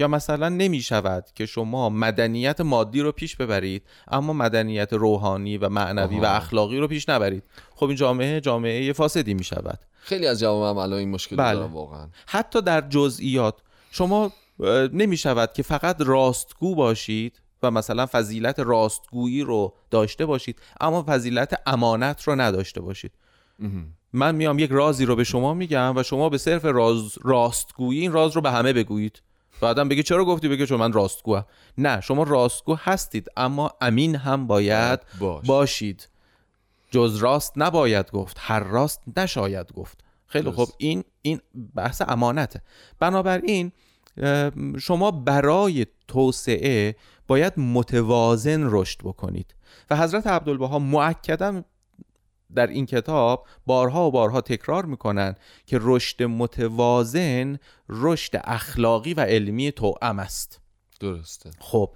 یا 0.00 0.08
مثلا 0.08 0.48
نمی 0.48 0.80
شود 0.80 1.26
که 1.34 1.46
شما 1.46 1.88
مدنیت 1.88 2.60
مادی 2.60 3.00
رو 3.00 3.12
پیش 3.12 3.36
ببرید 3.36 3.82
اما 4.08 4.32
مدنیت 4.32 4.92
روحانی 4.92 5.58
و 5.58 5.68
معنوی 5.68 6.20
و 6.20 6.24
اخلاقی 6.24 6.78
رو 6.78 6.88
پیش 6.88 7.08
نبرید. 7.08 7.44
خب 7.74 7.86
این 7.86 7.96
جامعه 7.96 8.40
جامعه 8.40 8.92
فاسدی 8.92 9.34
می 9.34 9.44
شود 9.44 9.78
خیلی 10.02 10.26
از 10.26 10.40
جوامع 10.40 10.70
هم 10.70 10.78
الان 10.78 10.98
این 10.98 11.10
مشکل 11.10 11.36
بله. 11.36 11.54
دارن 11.54 11.72
واقعا. 11.72 12.08
حتی 12.26 12.62
در 12.62 12.80
جزئیات 12.80 13.54
شما 13.90 14.32
نمی 14.92 15.16
شود 15.16 15.52
که 15.52 15.62
فقط 15.62 15.96
راستگو 16.00 16.74
باشید 16.74 17.40
و 17.62 17.70
مثلا 17.70 18.06
فضیلت 18.06 18.58
راستگویی 18.58 19.42
رو 19.42 19.74
داشته 19.90 20.26
باشید 20.26 20.58
اما 20.80 21.04
فضیلت 21.08 21.60
امانت 21.66 22.22
رو 22.22 22.40
نداشته 22.40 22.80
باشید. 22.80 23.12
من 24.12 24.34
میام 24.34 24.58
یک 24.58 24.70
رازی 24.70 25.04
رو 25.04 25.16
به 25.16 25.24
شما 25.24 25.54
میگم 25.54 25.96
و 25.96 26.02
شما 26.02 26.28
به 26.28 26.38
صرف 26.38 26.64
راز 26.64 27.18
راستگویی 27.22 28.00
این 28.00 28.12
راز 28.12 28.36
رو 28.36 28.40
به 28.40 28.50
همه 28.50 28.72
بگویید. 28.72 29.22
بعدم 29.60 29.88
بگی 29.88 30.02
چرا 30.02 30.24
گفتی؟ 30.24 30.48
بگی 30.48 30.66
چون 30.66 30.80
من 30.80 30.92
راستگو 30.92 31.40
نه 31.78 32.00
شما 32.00 32.22
راستگو 32.22 32.76
هستید 32.80 33.28
اما 33.36 33.70
امین 33.80 34.16
هم 34.16 34.46
باید 34.46 35.00
باش. 35.20 35.46
باشید. 35.46 36.08
جز 36.90 37.16
راست 37.16 37.52
نباید 37.56 38.10
گفت 38.10 38.36
هر 38.40 38.60
راست 38.60 39.02
نشاید 39.16 39.72
گفت. 39.72 40.04
خیلی 40.26 40.50
خوب 40.50 40.68
این 40.78 41.04
این 41.22 41.40
بحث 41.74 42.02
امانته. 42.08 42.62
بنابراین 42.98 43.72
شما 44.78 45.10
برای 45.10 45.86
توسعه 46.08 46.96
باید 47.26 47.52
متوازن 47.56 48.68
رشد 48.70 48.98
بکنید. 49.04 49.54
و 49.90 49.96
حضرت 49.96 50.26
عبدالبها 50.26 50.78
معکدم 50.78 51.64
در 52.54 52.66
این 52.66 52.86
کتاب 52.86 53.46
بارها 53.66 54.08
و 54.08 54.10
بارها 54.10 54.40
تکرار 54.40 54.84
می‌کنن 54.84 55.34
که 55.66 55.78
رشد 55.80 56.22
متوازن 56.22 57.58
رشد 57.88 58.40
اخلاقی 58.44 59.14
و 59.14 59.20
علمی 59.20 59.72
توأم 59.72 60.18
است. 60.18 60.60
درسته. 61.00 61.50
خب. 61.58 61.90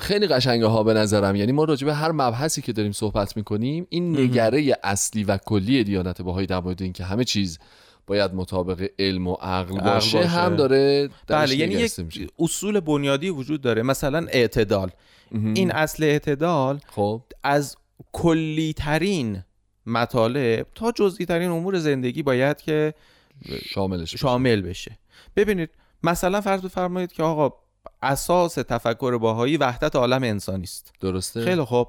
خیلی 0.00 0.26
قشنگه 0.26 0.66
ها 0.66 0.82
به 0.82 0.94
نظرم. 0.94 1.36
یعنی 1.36 1.52
ما 1.52 1.64
راجع 1.64 1.86
به 1.86 1.94
هر 1.94 2.12
مبحثی 2.12 2.62
که 2.62 2.72
داریم 2.72 2.92
صحبت 2.92 3.36
می‌کنیم 3.36 3.86
این 3.90 4.18
نگره 4.18 4.76
اصلی 4.82 5.24
و 5.24 5.36
کلی 5.36 5.84
دیانت 5.84 6.22
بهایی 6.22 6.46
در 6.46 6.60
مورد 6.60 6.82
اینکه 6.82 7.04
همه 7.04 7.24
چیز 7.24 7.58
باید 8.06 8.34
مطابق 8.34 8.88
علم 8.98 9.28
و 9.28 9.34
عقل 9.34 9.80
باشه, 9.80 10.26
هم 10.26 10.56
داره 10.56 11.08
بله 11.26 11.56
یعنی 11.56 11.74
یک 11.74 11.92
اصول 12.38 12.80
بنیادی 12.80 13.30
وجود 13.30 13.60
داره. 13.60 13.82
مثلا 13.82 14.26
اعتدال. 14.28 14.90
این 15.32 15.72
اصل 15.72 16.04
اعتدال 16.04 16.80
خب. 16.88 17.22
از 17.44 17.76
کلی 18.12 18.72
ترین 18.72 19.42
مطالب 19.88 20.66
تا 20.74 20.92
جزئی 20.92 21.26
ترین 21.26 21.50
امور 21.50 21.78
زندگی 21.78 22.22
باید 22.22 22.60
که 22.60 22.94
شاملش 23.64 24.14
شامل 24.16 24.60
بشه. 24.60 24.98
ببینید 25.36 25.70
مثلا 26.02 26.40
فرض 26.40 26.60
بفرمایید 26.60 27.12
که 27.12 27.22
آقا 27.22 27.56
اساس 28.02 28.54
تفکر 28.54 29.18
باهایی 29.18 29.56
وحدت 29.56 29.96
عالم 29.96 30.22
انسانی 30.22 30.62
است. 30.62 30.92
درسته؟ 31.00 31.44
خیلی 31.44 31.64
خوب. 31.64 31.88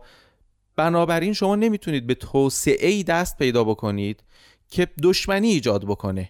بنابراین 0.76 1.34
شما 1.34 1.56
نمی‌تونید 1.56 2.08
به 2.08 2.16
توسعه 2.16 2.90
ای 2.90 3.04
دست 3.04 3.38
پیدا 3.38 3.64
بکنید 3.64 4.24
که 4.70 4.88
دشمنی 5.04 5.48
ایجاد 5.48 5.86
بکنه. 5.86 6.30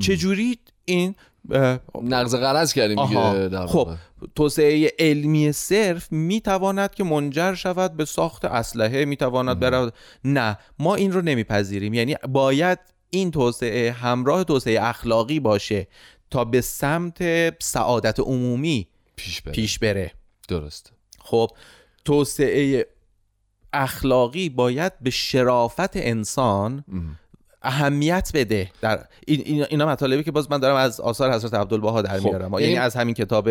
چجوری 0.00 0.58
این 0.84 1.14
نقض 2.02 2.34
قرض 2.34 2.72
کردیم 2.72 3.06
دیگه 3.06 3.66
خب 3.66 3.90
توسعه 4.34 4.92
علمی 4.98 5.52
صرف 5.52 6.12
می‌تواند 6.12 6.94
که 6.94 7.04
منجر 7.04 7.54
شود 7.54 7.96
به 7.96 8.04
ساخت 8.04 8.44
اسلحه 8.44 9.04
می‌تواند 9.04 9.60
برود. 9.60 9.94
نه 10.24 10.58
ما 10.78 10.94
این 10.94 11.12
رو 11.12 11.22
نمیپذیریم. 11.22 11.94
یعنی 11.94 12.16
باید 12.28 12.78
این 13.10 13.30
توسعه 13.30 13.92
همراه 13.92 14.44
توسعه 14.44 14.82
اخلاقی 14.82 15.40
باشه 15.40 15.86
تا 16.30 16.44
به 16.44 16.60
سمت 16.60 17.22
سعادت 17.62 18.20
عمومی 18.20 18.88
پیش 19.16 19.42
بره, 19.42 19.54
پیش 19.54 19.78
بره. 19.78 20.12
درست. 20.48 20.92
خب 21.18 21.50
توسعه 22.04 22.86
اخلاقی 23.72 24.48
باید 24.48 24.92
به 25.00 25.10
شرافت 25.10 25.96
انسان 25.96 26.84
اهمیت 27.62 28.30
بده 28.34 28.70
در 28.80 29.04
این 29.26 29.64
اینا 29.70 29.86
مطالبی 29.86 30.22
که 30.22 30.30
باز 30.30 30.50
من 30.50 30.58
دارم 30.58 30.76
از 30.76 31.00
آثار 31.00 31.32
حضرت 31.34 31.54
عبدالبها 31.54 32.02
در 32.02 32.18
خب، 32.18 32.26
میارم. 32.26 32.52
یعنی 32.52 32.76
از 32.76 32.96
همین 32.96 33.14
کتاب 33.14 33.48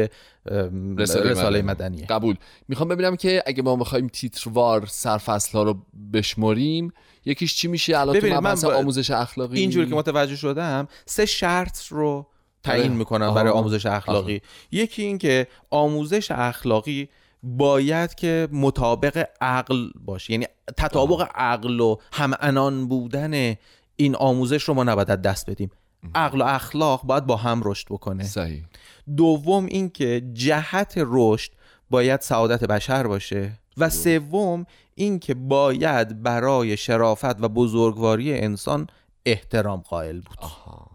رساله, 0.98 1.30
رساله 1.30 1.62
مدنیه. 1.62 2.06
قبول. 2.06 2.36
می‌خوام 2.68 2.90
ببینم 2.90 3.16
که 3.16 3.44
اگه 3.46 3.64
ما 3.64 3.76
بخوایم 3.76 4.08
تیتروار 4.08 4.86
سرفصل 4.86 5.58
ها 5.58 5.64
رو 5.64 5.78
بشمریم 6.14 6.94
یکیش 7.26 7.56
چی 7.56 7.68
میشه؟ 7.68 8.00
الان 8.00 8.20
تو 8.20 8.42
من 8.42 8.66
آموزش 8.66 9.12
اخلاقی 9.12 9.60
اینجوری 9.60 9.90
که 9.90 9.96
متوجه 9.96 10.36
شدم 10.36 10.88
سه 11.06 11.26
شرط 11.26 11.88
رو 11.88 12.28
تعیین 12.64 12.88
آره. 12.88 12.98
می‌کنم 12.98 13.34
برای 13.34 13.52
آموزش 13.52 13.86
اخلاقی. 13.86 14.42
یکی 14.72 15.04
این 15.04 15.18
که 15.18 15.48
آموزش 15.70 16.32
اخلاقی 16.32 17.10
باید 17.44 18.16
که 18.16 18.48
مطابق 18.52 19.26
عقل 19.42 19.90
باشه. 20.06 20.34
یعنی 20.34 20.46
تطابق 20.78 21.28
عقل 21.36 21.80
و 21.80 21.96
هم 22.14 22.34
انان 22.40 22.88
بودن 22.88 23.56
این 23.98 24.16
آموزش 24.16 24.64
رو 24.64 24.74
ما 24.74 24.84
نباید 24.84 25.08
دست 25.08 25.50
بدیم. 25.50 25.72
عقل 26.16 26.42
و 26.42 26.46
اخلاق 26.46 27.04
باید 27.04 27.26
با 27.26 27.36
هم 27.36 27.62
رشد 27.66 27.88
بکنه. 27.90 28.24
صحیح. 28.24 28.66
دوم 29.18 29.66
اینکه 29.66 30.22
جهت 30.34 30.94
رشد 30.98 31.52
باید 31.90 32.22
سعادت 32.22 32.64
بشر 32.64 33.08
باشه. 33.08 33.52
و 33.78 33.90
سوم 33.90 34.66
اینکه 34.96 35.34
باید 35.34 36.24
برای 36.24 36.78
شرافت 36.78 37.42
و 37.44 37.50
بزرگواری 37.50 38.34
انسان 38.34 38.88
احترام 39.26 39.80
قائل 39.80 40.22
بود. 40.22 40.38
آها. 40.38 40.88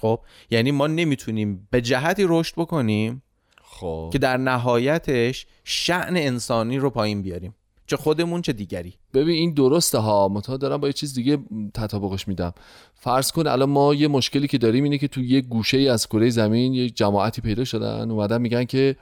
خب 0.00 0.20
یعنی 0.50 0.70
ما 0.70 0.86
نمی‌تونیم 0.86 1.68
به 1.70 1.80
جهتی 1.80 2.24
رشد 2.28 2.54
بکنیم 2.56 3.22
خب. 3.62 4.10
که 4.12 4.18
در 4.18 4.36
نهایتش 4.36 5.46
شعن 5.64 6.16
انسانی 6.16 6.78
رو 6.78 6.90
پایین 6.90 7.22
بیاریم. 7.22 7.54
چه 7.90 7.96
خودمون 7.96 8.42
چه 8.42 8.52
دیگری. 8.52 8.94
ببین 9.14 9.34
این 9.34 9.54
درسته 9.54 9.98
ها. 9.98 10.28
متا 10.28 10.56
دارم 10.56 10.76
با 10.76 10.86
یه 10.86 10.92
چیز 10.92 11.14
دیگه 11.14 11.38
تطابقش 11.74 12.28
میدم. 12.28 12.52
فرض 12.94 13.32
کن 13.32 13.46
الان 13.46 13.70
ما 13.70 13.94
یه 13.94 14.08
مشکلی 14.08 14.48
که 14.48 14.58
داریم 14.58 14.84
اینه 14.84 14.98
که 14.98 15.08
تو 15.08 15.20
یه 15.20 15.40
گوشه 15.40 15.76
ای 15.76 15.88
از 15.88 16.06
کره 16.06 16.30
زمین 16.30 16.74
یه 16.74 16.90
جماعتی 16.90 17.40
پیدا 17.40 17.64
شدن. 17.64 18.10
اومدن 18.10 18.40
میگن 18.40 18.64
که 18.64 18.96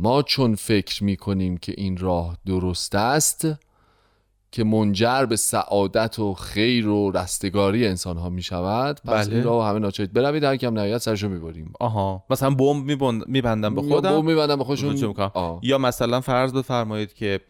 ما 0.00 0.22
چون 0.22 0.54
فکر 0.54 1.04
می‌کنیم 1.04 1.56
که 1.56 1.74
این 1.76 1.96
راه 1.96 2.36
درست 2.46 2.94
است 2.94 3.46
که 4.50 4.64
منجر 4.64 5.24
به 5.26 5.36
سعادت 5.36 6.18
و 6.18 6.34
خیر 6.34 6.88
و 6.88 7.10
رستگاری 7.10 7.86
انسان 7.86 8.16
ها 8.16 8.28
می 8.28 8.42
شود 8.42 9.00
پس 9.00 9.26
بله. 9.26 9.36
این 9.36 9.44
راه 9.44 9.68
همه 9.68 9.78
ناچارید 9.78 10.12
بروید 10.12 10.44
هر 10.44 10.56
کم 10.56 10.74
نهایت 10.74 10.98
سرشو 10.98 11.28
می‌بریم. 11.28 11.72
آها. 11.80 12.24
مثلا 12.30 12.50
بمب 12.50 12.84
میبند- 12.84 13.24
میبندم 13.28 13.74
به 13.74 13.82
خودم. 13.82 14.24
میبندم 14.24 14.56
به 14.56 14.64
خودشون. 14.64 15.14
یا 15.62 15.78
مثلا 15.78 16.20
فرض 16.20 16.52
بفرمایید 16.52 17.14
که 17.14 17.40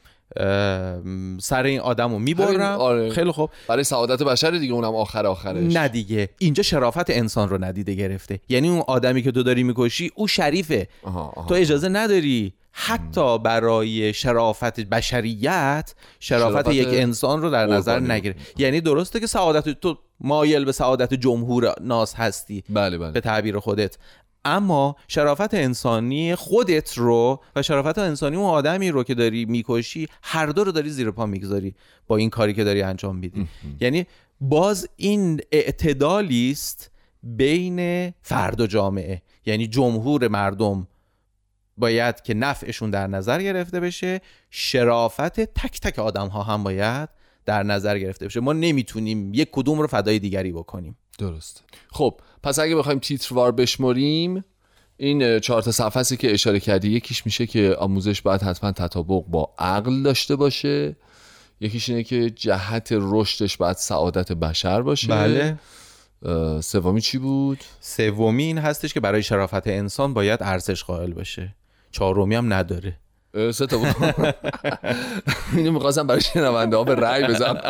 سر 1.40 1.62
این 1.64 1.80
آدم 1.80 2.12
رو 2.12 2.18
می‌برم. 2.18 2.80
آره. 2.80 3.11
خیلی 3.11 3.30
خوب. 3.30 3.50
برای 3.68 3.85
سعادت 3.85 4.23
بشر 4.23 4.50
دیگه 4.50 4.73
اونم 4.73 4.94
آخر 4.94 5.26
آخرش. 5.26 5.75
نه 5.75 5.88
دیگه. 5.88 6.28
اینجا 6.38 6.62
شرافت 6.62 7.11
انسان 7.11 7.49
رو 7.49 7.64
ندیده 7.64 7.94
گرفته. 7.94 8.40
یعنی 8.49 8.68
اون 8.68 8.85
آدمی 8.87 9.23
که 9.23 9.32
تو 9.32 9.42
داری 9.42 9.62
می‌کشی 9.62 10.11
او 10.14 10.28
شریفه. 10.28 10.88
آها، 11.02 11.32
آها. 11.37 11.49
تو 11.49 11.54
اجازه 11.54 11.88
نداری. 11.88 12.52
حتی 12.73 13.38
برای 13.38 14.12
شرافت 14.12 14.80
بشریت 14.80 15.94
شرافت, 16.20 16.54
شرافت 16.54 16.68
یک 16.68 16.88
انسان 16.90 17.42
رو 17.42 17.50
در 17.50 17.66
نظر. 17.66 18.00
نگیره 18.00 18.35
یعنی 18.56 18.80
درسته 18.80 19.20
که 19.20 19.26
سعادت 19.26 19.68
تو 19.68 19.99
مایل 20.20 20.64
به 20.64 20.73
سعادت 20.73 21.14
جمهور 21.14 21.75
ناس 21.80 22.14
هستی. 22.14 22.64
بله 22.68 22.99
بله. 22.99 23.11
به 23.11 23.20
تعبیر 23.20 23.58
خودت. 23.58 23.97
اما 24.48 24.96
شرافت 25.08 25.54
انسانی 25.54 26.34
خودت 26.34 26.98
رو 26.98 27.40
و 27.56 27.62
شرافت 27.62 27.98
انسانی 27.98 28.36
اون 28.36 28.46
آدمی 28.46 28.90
رو 28.90 29.04
که 29.04 29.14
داری 29.14 29.44
می‌کشی 29.44 30.08
هر 30.22 30.46
دو 30.46 30.64
رو 30.64 30.72
داری 30.72 30.90
زیر 30.90 31.10
پا 31.10 31.26
می‌گذاری 31.26 31.74
با 32.06 32.16
این 32.16 32.30
کاری 32.30 32.54
که 32.54 32.64
داری 32.64 32.82
انجام 32.82 33.16
میدی. 33.16 33.48
یعنی 33.80 34.06
باز 34.40 34.88
این 34.96 35.40
اعتدالی 35.52 36.50
است 36.50 36.90
بین 37.22 38.10
فرد 38.22 38.60
و 38.60 38.66
جامعه. 38.66 39.22
یعنی 39.46 39.66
جمهور 39.66 40.28
مردم 40.28 40.88
باید 41.76 42.22
که 42.22 42.34
نفعشون 42.34 42.90
در 42.90 43.06
نظر 43.06 43.42
گرفته 43.42 43.80
بشه 43.80 44.20
شرافت 44.50 45.40
تک 45.40 45.80
تک 45.80 45.98
آدم 45.98 46.28
ها 46.28 46.42
هم 46.42 46.64
باید 46.64 47.08
در 47.44 47.62
نظر 47.62 47.98
گرفته 47.98 48.26
بشه. 48.26 48.40
ما 48.40 48.52
نمی‌تونیم 48.52 49.34
یک 49.34 49.48
کدوم 49.52 49.78
رو 49.78 49.86
فدای 49.86 50.18
دیگری 50.18 50.52
بکنیم. 50.52 50.96
درست 51.18 51.64
خب 51.92 52.20
پس 52.42 52.58
اگه 52.58 52.76
بخوایم 52.76 52.98
تیتروار 52.98 53.52
بشمریم 53.52 54.44
این 54.96 55.40
چهار 55.40 55.62
تا 55.62 55.72
صفحه 55.72 56.16
که 56.16 56.32
اشاره 56.32 56.60
کردی 56.60 56.90
یکیش 56.90 57.26
میشه 57.26 57.46
که 57.46 57.76
آموزش 57.78 58.22
باید 58.22 58.42
حتما 58.42 58.72
تطابق 58.72 59.25
با 59.26 59.54
عقل 59.58 60.02
داشته 60.02 60.37
باشه. 60.37 60.96
یکیش 61.60 61.88
اینه 61.88 62.02
که 62.02 62.31
جهت 62.31 62.88
رشدش 62.90 63.57
باید 63.57 63.76
سعادت 63.76 64.33
بشر 64.33 64.83
باشه. 64.83 65.09
بله. 65.09 65.59
سومی 66.61 67.00
چی 67.00 67.18
بود؟ 67.18 67.59
سومی 67.81 68.42
این 68.42 68.59
هستش 68.59 68.94
که 68.94 69.00
برای 69.00 69.22
شرافت 69.22 69.66
انسان 69.66 70.14
باید 70.14 70.42
ارزش 70.42 70.85
قائل 70.85 71.12
باشه. 71.12 71.54
چهارمی 71.90 72.35
هم 72.35 72.52
نداره. 72.52 72.98
سه 73.53 73.66
تا 73.66 73.81
اینو 75.57 75.72
می‌خواستم 75.72 76.07
برای 76.07 76.20
شنونده 76.20 76.77
ها 76.77 76.85
به 76.85 76.94
رأی 76.94 77.27
بزنم 77.27 77.61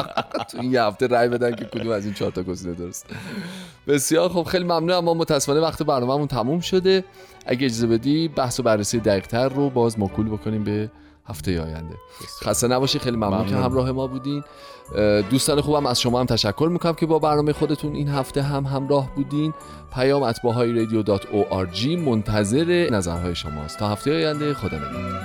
تو 0.51 0.61
این 0.61 0.73
یه 0.73 0.83
هفته 0.83 1.07
رأی 1.07 1.29
بدن 1.29 1.55
که 1.55 1.65
کدوم 1.65 1.93
از 1.93 2.05
این 2.05 2.15
چهار 2.15 2.31
تا 2.31 2.43
گزینه 2.43 2.75
درست. 2.75 3.07
بسیار 3.87 4.29
خب 4.29 4.43
خیلی 4.43 4.65
ممنون 4.65 4.91
اما 4.91 5.15
متاسفانه 5.15 5.61
وقت 5.61 5.83
برنامه‌مون 5.83 6.27
تموم 6.27 6.61
شده. 6.61 7.05
اگه 7.47 7.67
اجازه 7.67 7.87
بدی 7.87 8.29
بحث 8.29 8.61
و 8.61 8.63
بررسی 8.63 9.01
دقیق‌تر 9.01 9.49
رو 9.49 9.71
باز 9.71 9.99
موکول 9.99 10.29
بکنیم 10.29 10.65
به 10.65 10.91
هفته 11.29 11.63
آینده. 11.63 11.95
خسته 12.43 12.69
نباشی 12.69 12.99
خیلی 12.99 13.17
ممنون, 13.17 13.45
که 13.45 13.51
ممنون. 13.51 13.65
همراه 13.65 13.93
ما 13.93 14.07
بودین. 14.07 14.45
دوستان 15.31 15.61
خوبم 15.61 15.87
از 15.87 16.01
شما 16.01 16.21
هم 16.21 16.27
تشکر 16.27 16.69
می‌کنم 16.73 16.95
که 16.95 17.07
با 17.07 17.19
برنامه 17.19 17.53
خودتون 17.53 17.95
این 17.95 18.09
هفته 18.09 18.43
هم 18.43 18.65
همراه 18.65 19.15
بودین. 19.17 19.55
پیام 19.95 20.23
رادیو 20.73 21.03
دات 21.03 21.27
منتظر 22.05 22.89
نظرهای 22.93 23.35
شماست. 23.35 23.79
تا 23.79 23.89
هفته 23.89 24.15
آینده 24.15 24.55
خدا 24.55 24.77
نگهدار. 24.77 25.23